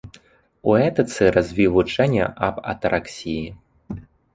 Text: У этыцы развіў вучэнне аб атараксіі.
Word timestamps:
У 0.71 0.73
этыцы 0.85 1.29
развіў 1.37 1.69
вучэнне 1.77 2.33
аб 2.51 2.55
атараксіі. 2.77 3.41